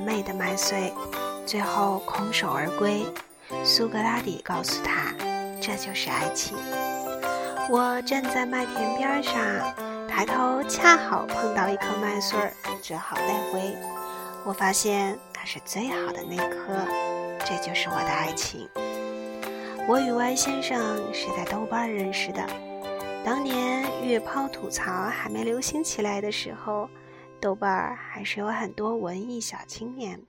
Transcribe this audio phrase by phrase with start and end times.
[0.00, 0.92] 美的麦穗，
[1.46, 3.06] 最后空手而归。
[3.64, 5.14] 苏格拉底告诉他，
[5.60, 6.56] 这就是爱情。
[7.70, 9.34] 我站在麦田边上，
[10.08, 13.76] 抬头恰好碰到一颗麦穗儿，只好带回。
[14.44, 16.74] 我发现它是最好的那颗，
[17.44, 18.68] 这就是我的爱情。
[19.86, 22.46] 我与歪先生是在豆瓣认识的。
[23.24, 26.88] 当年月抛吐槽还没流行起来的时候，
[27.40, 30.20] 豆瓣儿还是有很多文艺小青年，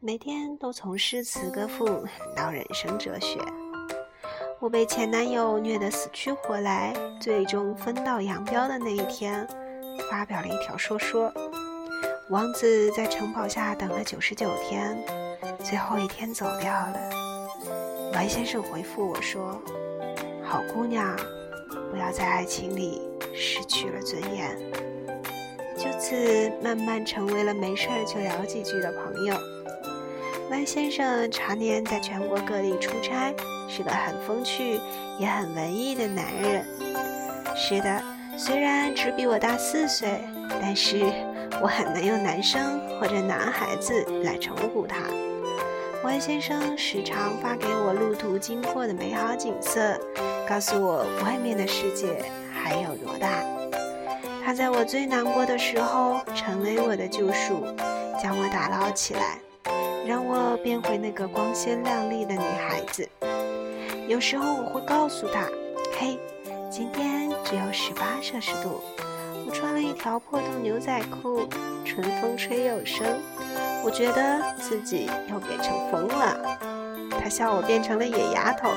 [0.00, 3.38] 每天都从诗词歌赋到人生哲学。
[4.58, 9.46] 我被前男友虐得死去活来，最终分道扬镳的那一天，
[10.10, 11.32] 发表了一条说说。
[12.30, 14.96] 王子在城堡下等了九十九天，
[15.62, 17.10] 最后一天走掉了。
[18.10, 19.60] 白先生回复我说
[20.42, 21.14] ：“好姑娘，
[21.90, 23.02] 不要在爱情里
[23.34, 24.56] 失去了尊严。”
[25.82, 29.34] 就此慢慢成为了没事儿就聊几句的朋友。
[30.48, 33.34] 白先生常年在全国各地出差，
[33.68, 34.78] 是个很风趣
[35.18, 36.64] 也很文艺的男人。
[37.56, 38.00] 是的，
[38.38, 40.20] 虽然只比我大四岁，
[40.60, 41.12] 但是。
[41.60, 44.96] 我很难用男生或者男孩子来称呼他。
[46.02, 49.96] Y 先生时常发给我路途经过的美好景色，
[50.48, 53.44] 告诉我外面的世界还有多大。
[54.44, 57.64] 他在我最难过的时候成为我的救赎，
[58.20, 59.38] 将我打捞起来，
[60.06, 63.08] 让我变回那个光鲜亮丽的女孩子。
[64.08, 65.48] 有时候我会告诉他
[65.98, 66.18] ：“嘿，
[66.68, 68.80] 今天只有十八摄氏度。”
[69.46, 71.48] 我穿了一条破洞牛仔裤，
[71.84, 73.06] 春风吹又生，
[73.84, 76.58] 我觉得自己又变成风了。
[77.10, 78.70] 他笑我变成了野丫头，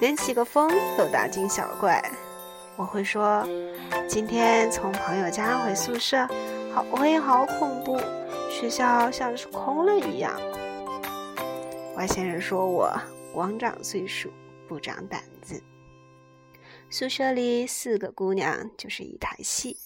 [0.00, 2.02] 连起个风都大惊小怪。
[2.76, 3.46] 我会说，
[4.08, 6.26] 今天从朋友家回宿舍，
[6.74, 7.98] 好黑好恐怖，
[8.50, 10.32] 学校像是空了一样。
[11.96, 12.90] 外星人说我
[13.32, 14.30] 光长岁数
[14.66, 15.62] 不长胆子。
[16.88, 19.76] 宿舍里四个姑娘就是一台戏，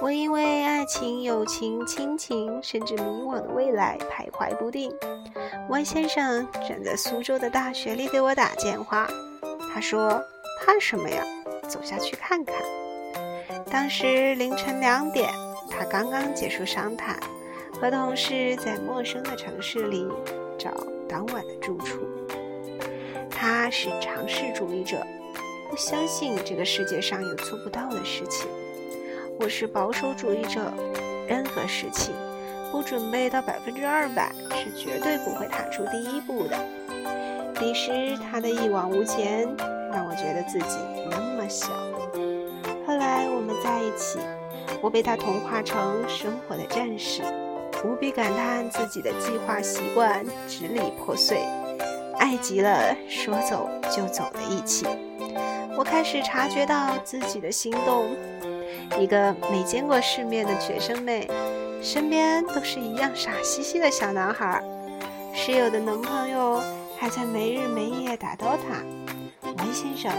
[0.00, 4.90] 我因为爱情、友情、亲情，甚至迷惘的未来徘徊不定。
[5.68, 9.06] Y 先生站在苏州的大学里给我打电话，
[9.72, 10.22] 他说
[10.64, 11.22] ：“怕什么呀？
[11.66, 12.54] 走下去看看。”
[13.70, 15.30] 当时凌晨两点，
[15.70, 17.18] 他刚刚结束商谈，
[17.80, 20.06] 和同事在陌生的城市里
[20.58, 20.70] 找
[21.08, 22.00] 当晚的住处。
[23.30, 25.04] 他是尝试主义者。
[25.68, 28.46] 不相信这个世界上有做不到的事情。
[29.40, 30.72] 我是保守主义者，
[31.26, 32.14] 任何事情
[32.70, 36.56] 不准备到百分之二百是绝对不会踏出第一步的。
[37.58, 39.42] 彼时他的一往无前，
[39.92, 40.78] 让我觉得自己
[41.10, 41.68] 那小。
[42.86, 44.18] 后来我们在一起，
[44.80, 47.22] 我被他同化成生活的战士，
[47.84, 51.38] 无比感叹自己的计划习惯支离破碎，
[52.18, 54.86] 爱极了说走就走的义气。
[55.76, 58.08] 我开始察觉到自己的心动，
[58.98, 61.28] 一个没见过世面的学生妹，
[61.82, 64.62] 身边都是一样傻兮兮的小男孩，
[65.34, 66.62] 室友的男朋友
[66.98, 68.82] 还在没日没夜打 DOTA，
[69.42, 70.10] 王先生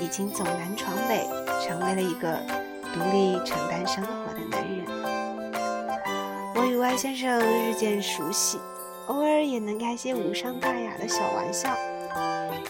[0.00, 1.28] 已经走南闯北，
[1.60, 2.38] 成为了一个
[2.92, 4.86] 独立承担生活的男人。
[6.54, 8.58] 我与 Y 先生日渐熟悉，
[9.06, 11.76] 偶尔也能开些无伤大雅的小玩笑。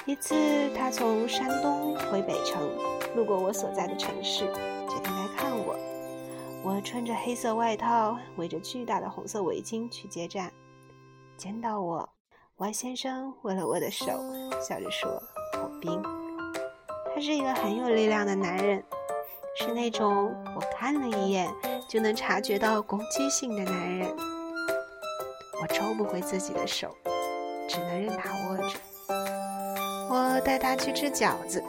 [0.06, 0.34] 一次，
[0.76, 2.60] 他从山东回北城，
[3.14, 4.40] 路过我所在的城市，
[4.88, 5.76] 决定来看我。
[6.62, 10.52] 我穿着黑色外套，围着巨大的红色围巾去接站。
[11.36, 12.08] 见到我
[12.56, 14.06] ，Y 先生握了我的手，
[14.60, 15.10] 笑着说
[15.56, 16.02] ：“好冰。”
[17.14, 18.82] 他是一个很有力量的男人，
[19.56, 21.48] 是那种我看了一眼
[21.88, 24.08] 就能察觉到攻击性的男人。
[25.60, 26.96] 我抽不回自己的手，
[27.68, 28.78] 只能任他握着。
[30.08, 31.62] 我带他去吃饺子，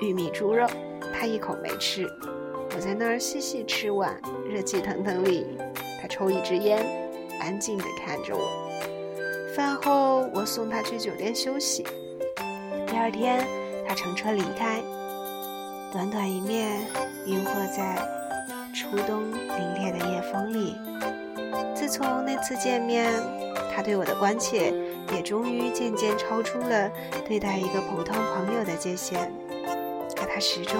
[0.00, 0.66] 玉米猪肉，
[1.14, 2.06] 他一口没吃。
[2.74, 5.46] 我在那儿细细吃完，热气腾腾里，
[6.00, 6.84] 他抽一支烟，
[7.40, 8.50] 安静地看着我。
[9.54, 11.86] 饭后，我送他去酒店休息。
[12.86, 13.46] 第二天，
[13.86, 14.82] 他乘车离开。
[15.92, 16.80] 短短一面，
[17.26, 17.96] 晕惑在
[18.74, 20.76] 初冬凛冽的夜风里。
[21.74, 23.12] 自从那次见面，
[23.74, 24.74] 他对我的关切
[25.12, 26.90] 也终于渐渐超出了
[27.26, 29.32] 对待一个普通朋友的界限。
[30.14, 30.78] 可他始终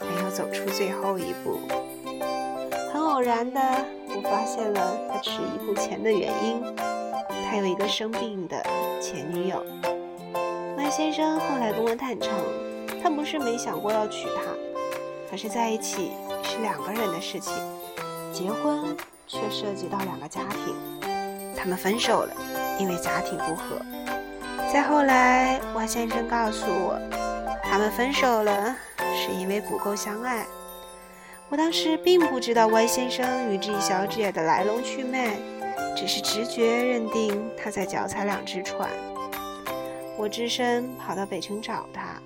[0.00, 1.60] 没有走出最后一步。
[2.92, 3.60] 很偶然的，
[4.08, 6.62] 我发现了他迟疑不前的原因。
[7.48, 8.62] 他有一个生病的
[9.00, 9.64] 前女友。
[10.84, 12.30] 麦先生后来跟我坦诚。
[13.02, 14.42] 他不是没想过要娶她，
[15.30, 17.54] 可是在一起是两个人的事情，
[18.30, 18.94] 结婚
[19.26, 20.76] 却涉及到两个家庭。
[21.56, 22.34] 他们分手了，
[22.78, 23.80] 因为家庭不和。
[24.70, 26.98] 再后来，，Y 先生告诉我，
[27.62, 28.76] 他们分手了
[29.14, 30.44] 是因为不够相爱。
[31.48, 35.38] 我当时并不知道 Y 先生与 G 小姐的来龙去脉，
[35.96, 38.90] 只是直觉认定他在脚踩两只船。
[40.16, 42.20] 我只身跑到北城找他。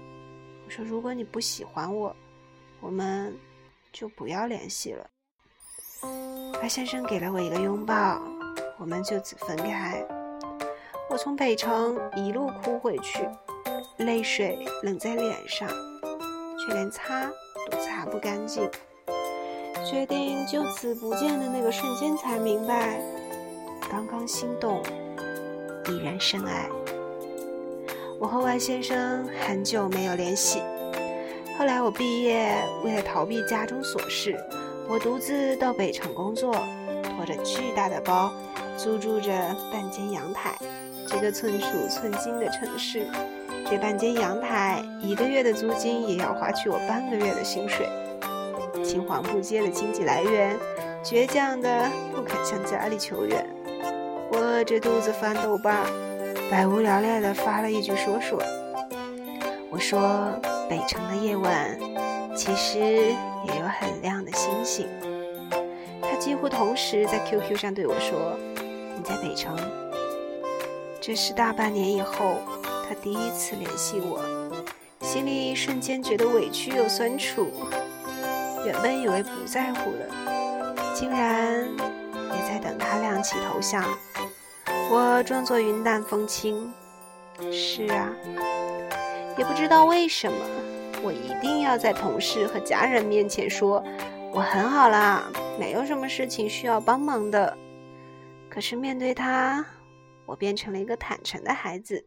[0.66, 2.14] 我说：“如果你不喜欢我，
[2.80, 3.36] 我们
[3.92, 5.06] 就不要联系了。”
[6.60, 8.20] 白先生给了我一个拥抱，
[8.78, 10.04] 我们就此分开。
[11.08, 13.26] 我从北城一路哭回去，
[13.96, 15.68] 泪水冷在脸上，
[16.58, 17.30] 却连擦
[17.70, 18.70] 都擦不干净。
[19.88, 23.00] 决定就此不见的那个瞬间，才明白，
[23.90, 24.82] 刚刚心动，
[25.88, 26.68] 已然深爱。
[28.20, 30.60] 我和万先生很久没有联系。
[31.56, 32.52] 后来我毕业，
[32.84, 34.36] 为了逃避家中琐事，
[34.88, 36.52] 我独自到北城工作，
[37.04, 38.32] 拖着巨大的包，
[38.76, 39.30] 租住着
[39.72, 40.56] 半间阳台。
[41.06, 43.06] 这个寸土寸金的城市，
[43.70, 47.88] 这半间阳台一个月的租金也要花去我半个月的薪水。
[48.84, 50.56] 青黄不接的经济来源，
[51.04, 53.48] 倔强的不肯向家里求援。
[54.32, 56.07] 我饿着肚子翻豆瓣儿。
[56.50, 58.42] 百无聊赖地发了一句说说，
[59.70, 60.32] 我说
[60.68, 61.78] 北城的夜晚
[62.34, 64.88] 其实也有很亮的星星。
[66.00, 68.34] 他几乎同时在 QQ 上对我说
[68.96, 69.54] ：“你在北城。”
[71.02, 72.36] 这是大半年以后
[72.88, 74.20] 他第一次联系我，
[75.02, 77.46] 心里瞬间觉得委屈又酸楚。
[78.64, 83.84] 原本以为不在乎了，竟然也在等他亮起头像。
[84.90, 86.72] 我装作云淡风轻，
[87.52, 88.10] 是啊，
[89.36, 90.38] 也不知道为什么，
[91.02, 93.84] 我一定要在同事和家人面前说
[94.32, 97.54] 我很好啦，没有什么事情需要帮忙的。
[98.48, 99.62] 可是面对他，
[100.24, 102.06] 我变成了一个坦诚的孩子。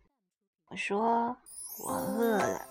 [0.70, 1.36] 我说
[1.86, 2.62] 我饿了。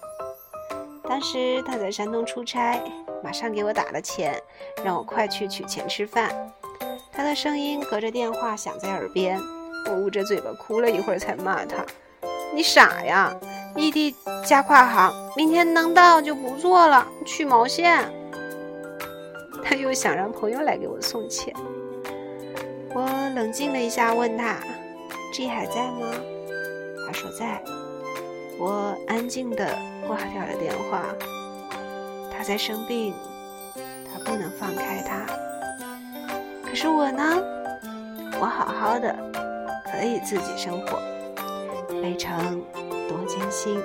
[1.05, 2.83] 当时他在山东出差，
[3.23, 4.43] 马上给我打了钱，
[4.85, 6.53] 让我快去取钱吃饭。
[7.13, 9.39] 他的声音隔着电话响在耳边。
[9.91, 11.85] 我捂着嘴巴哭了一会儿，才骂他
[12.55, 13.35] ：“你傻呀！
[13.77, 14.15] 异地
[14.47, 18.09] 加跨行，明天能到就不错了，去毛线？”
[19.65, 21.53] 他又想让朋友来给我送钱。
[22.95, 23.03] 我
[23.35, 24.57] 冷静了一下，问他
[25.33, 26.09] ：“G 还在吗？”
[27.07, 27.61] 他说在。
[28.59, 29.67] 我安静地
[30.07, 31.03] 挂掉了电话。
[32.31, 33.15] 他在生病，
[33.75, 35.27] 他不能放开他。
[36.69, 37.43] 可是我呢？
[38.41, 39.15] 我好好的。
[40.01, 40.99] 可以自己生活，
[42.01, 42.65] 北城
[43.07, 43.79] 多艰辛。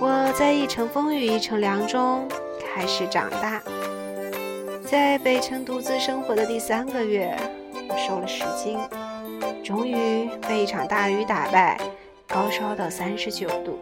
[0.00, 2.26] 我在一程风雨一程凉中
[2.66, 3.62] 开始长大。
[4.84, 7.32] 在北城独自生活的第三个月，
[7.88, 8.76] 我瘦了十斤，
[9.62, 11.78] 终于被一场大雨打败，
[12.26, 13.78] 高烧到三十九度。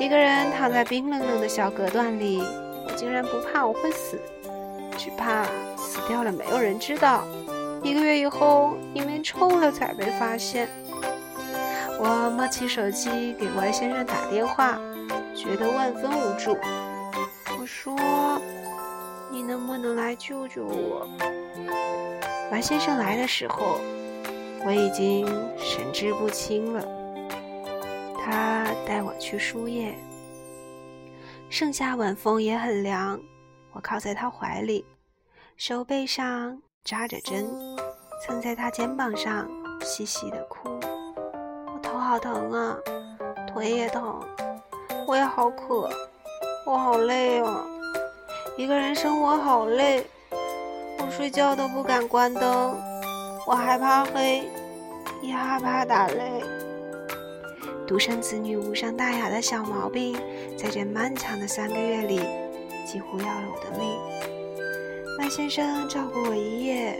[0.00, 4.18] 一个人躺在冰冷冷的小隔断里，我竟然不怕我会死，
[4.96, 5.44] 只怕
[5.76, 7.22] 死掉了没有人知道。
[7.86, 10.68] 一个月以后，因为臭了才被发现。
[12.00, 14.76] 我摸起手机给外先生打电话，
[15.36, 16.58] 觉得万分无助。
[17.60, 17.96] 我说
[19.30, 21.08] ：“你能不能来救救我？”
[22.50, 23.78] 外先生来的时候，
[24.66, 25.24] 我已经
[25.56, 26.84] 神志不清了。
[28.24, 29.94] 他带我去输液。
[31.48, 33.20] 盛夏晚风也很凉，
[33.70, 34.84] 我靠在他怀里，
[35.56, 36.60] 手背上。
[36.86, 37.50] 扎着针，
[38.22, 39.50] 蹭在他肩膀上，
[39.82, 40.68] 细细的哭。
[41.66, 42.78] 我头好疼啊，
[43.48, 44.24] 腿也疼，
[45.04, 45.90] 我也好渴，
[46.64, 47.66] 我好累哦，
[48.56, 50.06] 一个人生活好累。
[51.00, 52.80] 我睡觉都不敢关灯，
[53.48, 54.48] 我害怕黑，
[55.20, 56.40] 也害怕打雷。
[57.84, 60.16] 独生子女无伤大雅的小毛病，
[60.56, 62.20] 在这漫长的三个月里，
[62.86, 64.35] 几乎要了我的命。
[65.18, 66.98] 麦先生照顾我一夜，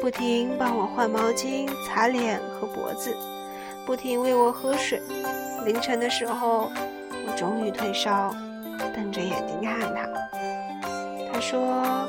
[0.00, 3.14] 不停帮我换毛巾、擦脸和脖子，
[3.86, 5.00] 不停喂我喝水。
[5.64, 6.70] 凌晨的时候，
[7.26, 8.34] 我终于退烧，
[8.94, 10.08] 瞪着眼睛看他。
[11.32, 12.08] 他说：“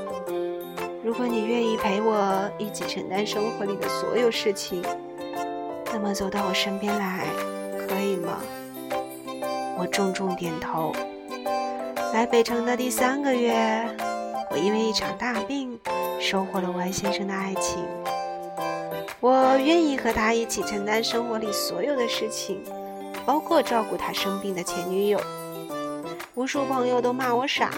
[1.06, 4.82] 如果你愿意陪我一起承担生活里的所有事情，
[5.94, 7.26] 那么走到我身边来。”
[7.88, 8.40] 可以吗？
[9.78, 10.92] 我重重点头。
[12.14, 13.86] 来北城的第三个月，
[14.56, 15.78] 我因为一场大病，
[16.18, 17.84] 收获了 Y 先生的爱情。
[19.20, 22.64] 我愿意和他一起承担生活里所有的事情，
[23.26, 25.20] 包括照顾他生病的前女友。
[26.36, 27.70] 无数朋友都骂我傻，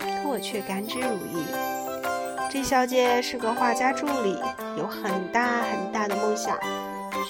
[0.00, 2.48] 可我却甘之如饴。
[2.50, 4.38] 这小姐是个画家助理，
[4.78, 6.58] 有很大很大的梦想。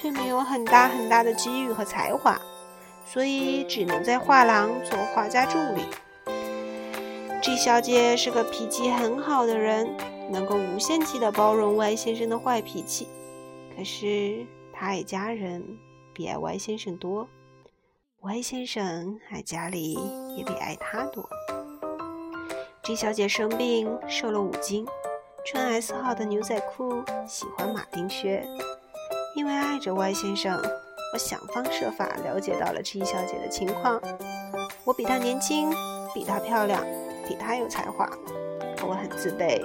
[0.01, 2.41] 却没有很大很大的机遇和才华，
[3.05, 5.83] 所以只能在画廊做画家助理。
[7.43, 9.93] G 小姐是个脾气很好的人，
[10.31, 13.09] 能够无限期的包容 Y 先生的坏脾气。
[13.77, 15.61] 可是她爱家人
[16.15, 17.29] 比爱 Y 先生多
[18.21, 19.99] ，Y 先生爱家里
[20.37, 21.29] 也比爱她多。
[22.85, 24.87] G 小姐生病瘦了五斤，
[25.45, 28.47] 穿 S 号的牛仔裤，喜欢马丁靴。
[29.35, 30.63] 因为爱着 Y 先生，
[31.13, 34.01] 我想方设法了解到了 G 小姐的情况。
[34.85, 35.73] 我比她年轻，
[36.15, 36.85] 比她漂亮，
[37.33, 38.07] 比他有才华，
[38.87, 39.59] 我很自卑。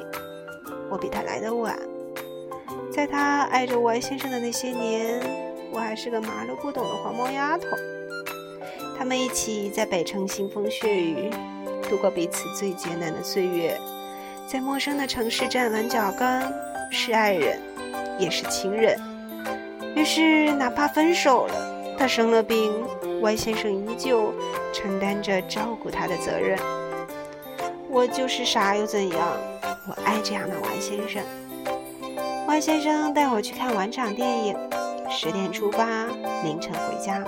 [0.90, 1.78] 我比他来得晚。
[2.90, 5.20] 在他爱着 Y 先生的那些年，
[5.74, 7.68] 我还是个麻溜不懂的黄毛丫头。
[8.98, 11.30] 他们一起在北城腥风血雨，
[11.90, 13.78] 度过彼此最艰难的岁月，
[14.48, 16.50] 在陌生的城市站稳脚跟，
[16.90, 17.60] 是爱人，
[18.18, 18.98] 也是情人。
[19.94, 22.72] 于是，哪怕分手了，他生了病
[23.22, 24.34] ，Y 先生依旧
[24.72, 26.58] 承担着照顾他的责任。
[27.98, 29.27] 我就是傻又怎样？
[29.88, 31.20] 我爱这样的王先生。
[32.48, 34.56] Y 先生带我去看晚场电影，
[35.10, 36.06] 十点出发，
[36.44, 37.25] 凌晨回家。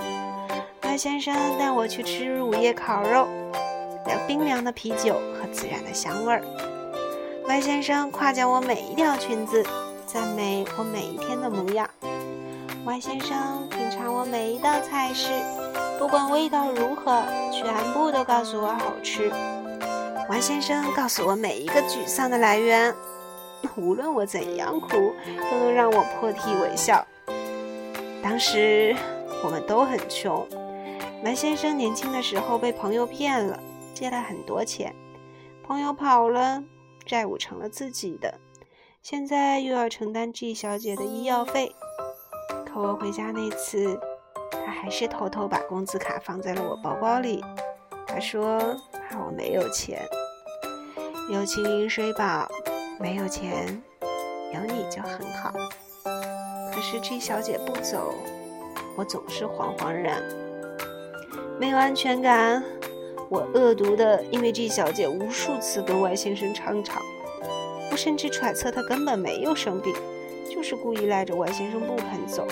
[0.84, 3.26] Y 先生带我去吃午夜烤肉，
[4.06, 6.40] 聊冰凉的啤酒和自然的香味儿。
[7.48, 9.66] Y 先生夸奖我每一条裙子，
[10.06, 11.90] 赞美我每一天的模样。
[12.86, 15.32] Y 先生品尝我每一道菜式，
[15.98, 19.32] 不管味道如何，全部都告诉我好吃。
[20.30, 22.94] Y 先生告诉我每一个沮丧的来源，
[23.76, 24.88] 无论我怎样哭，
[25.50, 27.04] 都能让我破涕为笑。
[28.22, 28.94] 当时
[29.42, 30.46] 我们都很穷
[31.24, 33.60] ，Y 先生年轻的时候被朋友骗了，
[33.92, 34.94] 借了很多钱，
[35.64, 36.62] 朋友跑了，
[37.04, 38.38] 债务成了自己的，
[39.02, 41.74] 现在又要承担 G 小姐的医药费。
[42.64, 43.98] 可我回家那次，
[44.64, 47.44] 他还是偷偷把工资卡放在了我包包里。
[48.06, 48.58] 他说
[49.08, 50.04] 怕我没有钱，
[51.32, 52.50] 有情饮水饱，
[52.98, 53.80] 没有钱，
[54.52, 55.52] 有你就很好。
[56.74, 58.12] 可是 G 小姐不走，
[58.96, 60.20] 我总是惶惶然，
[61.56, 62.60] 没有安全感。
[63.28, 67.00] 我恶毒的因为 G 小姐无数次跟外先生争吵，
[67.92, 69.94] 我甚至揣测她根本没有生病。
[70.50, 72.44] 就是故意赖着外先生不肯走。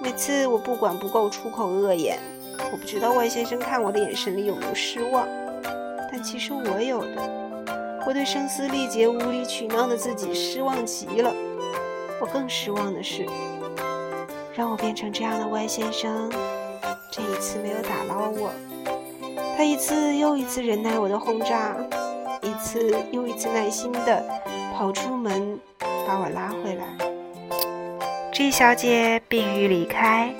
[0.00, 2.18] 每次我不管不顾出口恶言，
[2.72, 5.28] 我不知道外先生看我的眼神里有没有失望，
[6.10, 7.43] 但其实我有的。
[8.06, 11.34] 我对声嘶力竭、无理取闹的自己失望极了。
[12.20, 13.26] 我更失望的是，
[14.54, 16.30] 让我变成这样的 Y 先生，
[17.10, 18.50] 这一次没有打捞我。
[19.56, 21.76] 他一次又一次忍耐我的轰炸，
[22.42, 24.24] 一次又一次耐心地
[24.76, 25.58] 跑出门。
[26.06, 26.84] 把我拉回来。
[28.30, 30.34] G 小姐病愈离开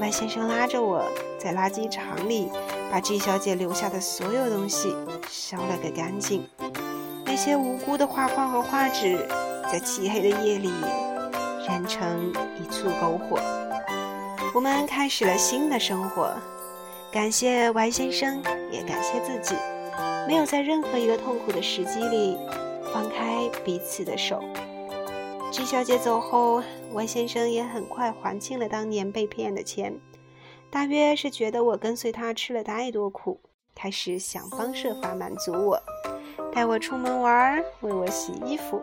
[0.00, 1.04] ，Y 先生拉着我
[1.38, 2.48] 在垃圾场里
[2.90, 4.96] 把 G 小姐留下的所有东西
[5.30, 6.48] 烧了个干净。
[7.32, 9.26] 那些无辜的画框和画纸，
[9.72, 10.70] 在漆黑的夜里
[11.66, 13.40] 燃成一簇篝火。
[14.54, 16.30] 我们开始了新的生活。
[17.10, 19.56] 感谢 Y 先生，也感谢自己，
[20.28, 22.36] 没有在任何一个痛苦的时机里
[22.92, 24.44] 放开彼此的手。
[25.50, 26.62] G 小姐走后
[26.92, 29.98] ，Y 先生也很快还清了当年被骗的钱，
[30.70, 33.40] 大约是觉得我跟随他吃了太多苦，
[33.74, 35.82] 开始想方设法满足我，
[36.52, 38.82] 带我出门玩，为我洗衣服，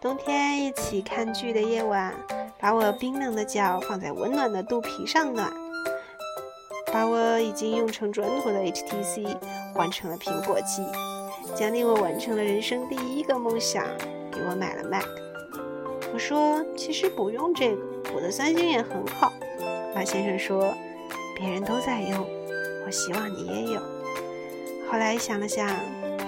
[0.00, 2.14] 冬天一起看剧的夜晚，
[2.58, 5.52] 把我冰冷的脚放在温暖的肚皮上暖，
[6.92, 9.36] 把我已经用成砖头的 HTC
[9.74, 10.84] 换成了苹果机，
[11.54, 13.84] 奖励我完成了人生第一个梦想。
[14.30, 15.04] 给我买了 Mac。
[16.12, 17.82] 我说其实不用这个，
[18.14, 19.32] 我的三星也很好。
[19.92, 20.72] 马先生说
[21.36, 22.24] 别人都在用，
[22.86, 23.80] 我希望你也有。
[24.88, 25.68] 后来想了想，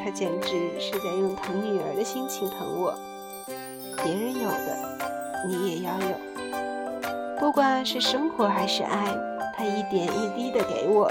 [0.03, 2.95] 他简直是在用疼女儿的心情疼我。
[4.03, 4.99] 别人有的，
[5.47, 6.17] 你也要有。
[7.39, 9.15] 不管是生活还是爱，
[9.57, 11.11] 他一点一滴的给我。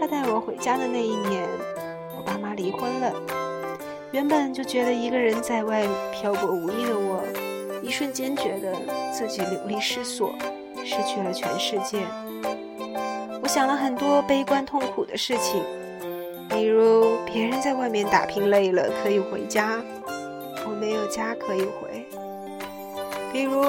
[0.00, 1.48] 他带我回家的那一年，
[2.16, 3.12] 我爸妈离婚了。
[4.10, 7.22] 原本就觉得一个人在外漂泊无依的我，
[7.82, 8.74] 一瞬间觉得
[9.10, 10.34] 自己流离失所，
[10.84, 12.04] 失去了全世界。
[13.42, 15.62] 我想了很多悲观痛苦的事情，
[16.52, 19.80] 比如别人在外面打拼累了可以回家，
[20.66, 22.04] 我没有家可以回；
[23.32, 23.60] 比如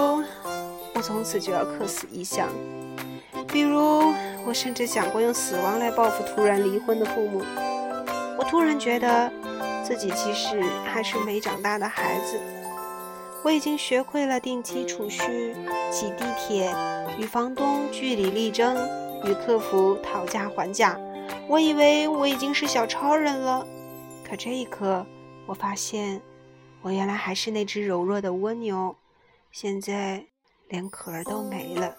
[0.94, 2.48] 我从此就要客死异乡；
[3.48, 4.14] 比如。
[4.46, 7.42] 我甚至想过用死亡来报复突然离婚的父母。
[8.38, 9.32] 我突然觉得
[9.82, 12.38] 自己其实还是没长大的孩子。
[13.42, 15.56] 我已经学会了定期储蓄、
[15.90, 16.76] 挤地铁、
[17.18, 18.76] 与房东据理力争、
[19.24, 21.00] 与客服讨价还价。
[21.48, 23.66] 我以为我已经是小超人了，
[24.28, 25.06] 可这一刻，
[25.46, 26.22] 我发现
[26.82, 28.96] 我原来还是那只柔弱的蜗牛，
[29.52, 30.24] 现在
[30.70, 31.96] 连壳儿都没了。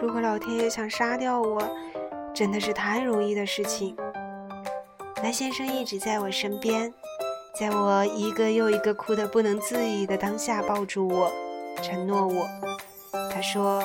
[0.00, 1.62] 如果老天爷想杀掉我，
[2.32, 3.96] 真的是太容易的事情。
[5.16, 6.92] 白先生一直在我身边，
[7.54, 11.30] 在我一个又一个哭得不能自已的当下抱住我，
[11.82, 12.48] 承诺我。
[13.30, 13.82] 他说：“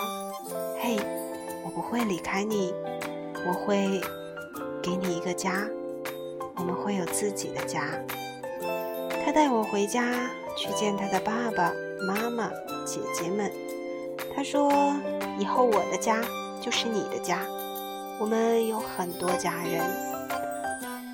[0.80, 0.98] 嘿，
[1.64, 2.74] 我不会离开你，
[3.46, 4.02] 我会
[4.88, 5.68] 给你一个家，
[6.56, 7.82] 我们会有自己的家。”
[9.26, 11.74] 他带我回家去见他的爸爸
[12.08, 12.50] 妈妈、
[12.86, 13.52] 姐姐们。
[14.34, 14.72] 他说。
[15.40, 16.20] 以后我的家
[16.60, 17.42] 就是你的家，
[18.20, 19.86] 我们有很多家人。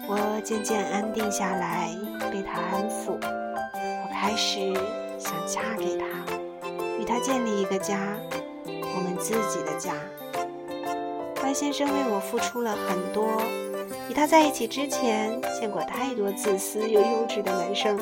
[0.07, 1.89] 我渐渐安定下来，
[2.31, 3.17] 被他安抚。
[3.19, 4.73] 我开始
[5.19, 6.05] 想嫁给他，
[6.97, 8.17] 与他建立一个家，
[8.65, 9.93] 我们自己的家。
[11.43, 13.27] 白先生为我付出了很多。
[14.09, 17.99] 与他在一起之前，见过太多自私又幼稚的男生，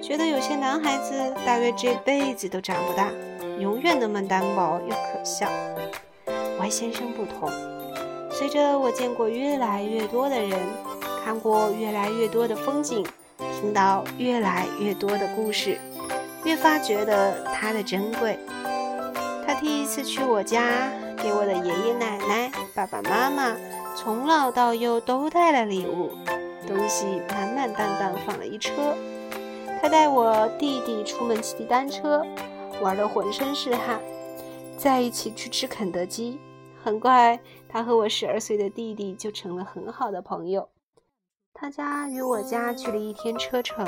[0.00, 3.10] 觉得有些男孩子大约这辈子都长不大。
[3.58, 5.48] 永远那么单薄又可笑。
[6.60, 7.50] Y 先生不同，
[8.30, 10.56] 随着我见过越来越多的人，
[11.24, 13.04] 看过越来越多的风景，
[13.60, 15.78] 听到越来越多的故事，
[16.44, 18.38] 越发觉得他的珍贵。
[19.44, 23.56] 他第一次去我家，给我的爷爷奶奶、爸爸妈妈，
[23.96, 26.10] 从老到幼都带了礼物，
[26.66, 28.72] 东西满满当当放了一车。
[29.80, 32.24] 他带我弟弟出门骑单车。
[32.80, 34.00] 玩得浑身是汗，
[34.76, 36.38] 在一起去吃肯德基。
[36.80, 40.68] 很快，他和我十二岁的弟弟就成了很好的朋友。
[41.52, 43.84] 他家与我家距离一天车程。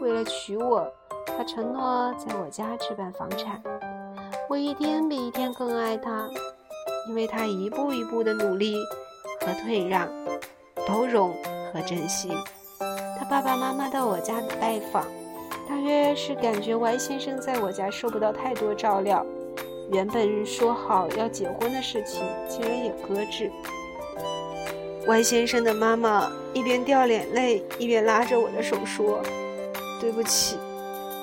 [0.00, 0.90] 为了娶我，
[1.26, 3.62] 他承诺在我家置办房产。
[4.48, 6.30] 我一天比一天更爱他，
[7.08, 8.76] 因为他一步一步的努力
[9.40, 10.08] 和退让，
[10.86, 11.34] 包容
[11.72, 12.30] 和珍惜。
[13.18, 15.04] 他爸爸妈妈到我家拜访。
[15.68, 19.26] 大约是感觉 Y 先生在我家受不到太多照料，
[19.90, 23.50] 原本说好要结婚的事情竟然也搁置。
[25.08, 29.20] Y 先生的妈妈一边掉眼泪，一边拉着我的手说
[30.00, 30.56] ：“对不起，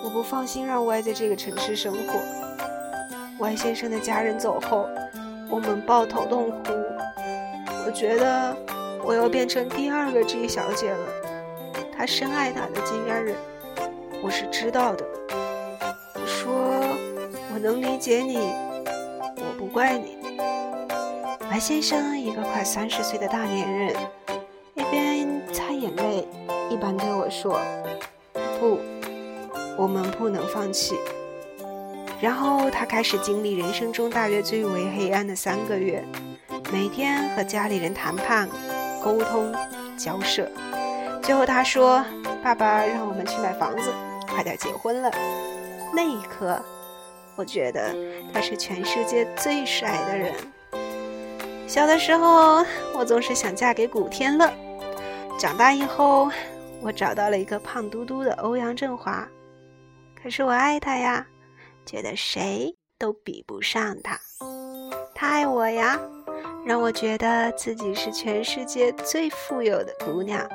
[0.04, 2.43] 我不放心让 Y 在这个城市生活。
[3.40, 4.88] ”Y 先生的家人走后，
[5.50, 6.72] 我们抱头痛哭。
[7.86, 8.56] 我觉得
[9.04, 11.08] 我又变成第二个 G 小姐了。
[11.96, 13.36] 她深爱她的金家人。
[14.24, 15.06] 我是知道的。
[16.16, 16.54] 我说，
[17.54, 20.18] 我能理解你，我不怪你。
[21.50, 23.96] 白先生，一个快三十岁的大年人，
[24.76, 26.28] 一边擦眼泪，
[26.70, 27.60] 一边对我说
[28.60, 28.80] ：“不，
[29.78, 30.96] 我们不能放弃。”
[32.24, 36.02] 然后他开始经历人生中大约最为黑暗的三个月，
[36.72, 38.48] 每天和家里人谈判、
[39.04, 39.54] 沟通、
[39.98, 40.50] 交涉。
[41.22, 42.02] 最后他说
[42.42, 43.92] ：“爸爸让我们去买房子。”
[44.34, 45.12] 快点结婚了！
[45.94, 46.58] 那一刻，
[47.36, 47.94] 我觉得
[48.34, 50.34] 他是全世界最帅的人。
[51.68, 54.48] 小的时候，我总是想嫁给古天乐；
[55.38, 56.32] 长大以后，
[56.82, 59.28] 我找到了一个胖嘟嘟的欧阳震华。
[60.16, 61.28] 可是我爱他呀，
[61.86, 64.20] 觉得谁都比不上他。
[65.16, 66.00] 他爱我呀，
[66.66, 70.48] 让我觉得自己是全世界最富有的姑娘。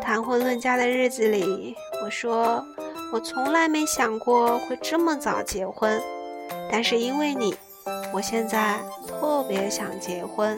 [0.00, 2.64] 谈婚论嫁的日子里，我说
[3.12, 6.00] 我从来没想过会这么早结婚，
[6.70, 7.54] 但是因为你，
[8.12, 10.56] 我现在特别想结婚。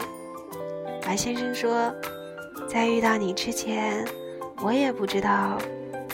[1.01, 1.93] 白先生说，
[2.67, 4.07] 在遇到你之前，
[4.61, 5.57] 我也不知道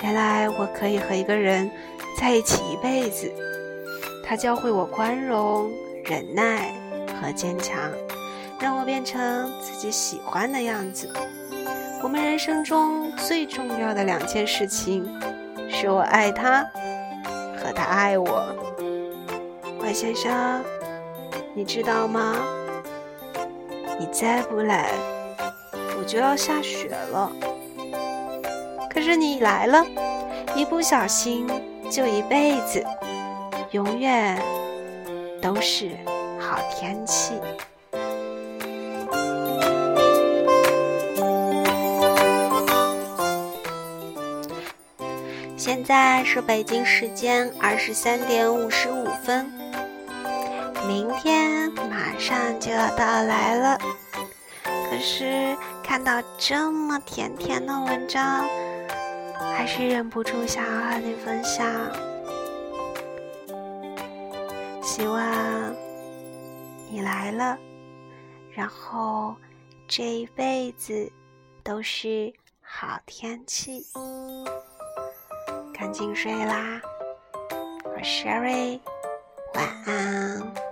[0.01, 1.69] 原来我可以和一个人
[2.19, 3.31] 在一起一辈子。
[4.23, 5.71] 他教会我宽容、
[6.03, 6.73] 忍耐
[7.19, 7.79] 和坚强，
[8.59, 11.09] 让我变成自己喜欢的样子。
[12.03, 15.09] 我们人生中最重要的两件事情，
[15.69, 16.63] 是我爱他，
[17.57, 18.53] 和他爱我。
[19.81, 20.61] 外先生，
[21.55, 22.35] 你知道吗？
[23.97, 24.91] 你再不来，
[25.97, 27.31] 我就要下雪了。
[28.93, 29.85] 可是你来了，
[30.55, 31.47] 一不小心
[31.89, 32.85] 就一辈子，
[33.71, 34.39] 永远
[35.41, 35.89] 都是
[36.39, 37.33] 好天气。
[45.57, 49.51] 现在是北京时间二十三点五十五分，
[50.87, 53.77] 明天马上就要到来了。
[54.63, 58.47] 可是看到这么甜甜的文章，
[59.59, 61.69] 还是忍不住想要和你分享。
[64.81, 65.75] 希望
[66.89, 67.57] 你来了，
[68.53, 69.35] 然后
[69.85, 71.11] 这一辈子
[71.61, 73.85] 都是好天气。
[75.73, 76.81] 赶紧睡啦，
[77.83, 78.79] 我 Sherry，
[79.55, 80.68] 晚安。